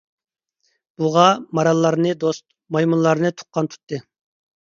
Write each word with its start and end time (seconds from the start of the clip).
بۇغا، 1.01 1.25
ماراللارنى 1.59 2.13
دوست، 2.23 2.45
مايمۇنلارنى 2.77 3.31
تۇغقان 3.43 3.71
تۇتتى. 3.75 4.01